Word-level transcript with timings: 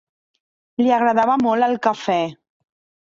Li 0.83 0.95
agradava 0.95 1.37
molt 1.43 1.67
el 1.67 1.77
cafè. 1.87 2.21